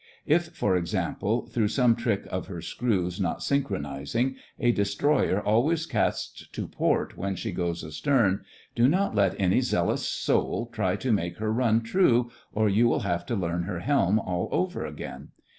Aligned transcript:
If, 0.25 0.55
for 0.55 0.75
example, 0.75 1.45
through 1.45 1.67
some 1.67 1.95
trick 1.95 2.25
of 2.31 2.47
her 2.47 2.59
screws 2.59 3.19
not 3.21 3.41
synchronising, 3.43 4.33
a 4.59 4.71
de 4.71 4.81
stroyer 4.81 5.39
always 5.45 5.85
casts 5.85 6.47
to 6.53 6.67
port 6.67 7.17
when 7.19 7.35
she 7.35 7.51
goes 7.51 7.83
astern, 7.83 8.43
do 8.73 8.89
not 8.89 9.13
let 9.13 9.39
any 9.39 9.61
zealous 9.61 10.03
soul 10.09 10.67
try 10.73 10.95
to 10.95 11.11
make 11.11 11.37
her 11.37 11.53
run 11.53 11.81
true, 11.83 12.31
or 12.51 12.67
you 12.67 12.87
will 12.87 13.01
have 13.01 13.27
to 13.27 13.35
learn 13.35 13.65
her 13.65 13.81
helm 13.81 14.17
all 14.17 14.49
over 14.51 14.87
again. 14.87 15.33